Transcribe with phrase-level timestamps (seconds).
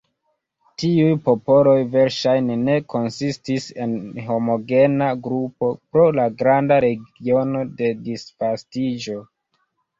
[0.83, 3.93] Tiuj popoloj verŝajne ne konsistis el
[4.31, 9.23] homogena grupo pro la granda regiono de disvastiĝo.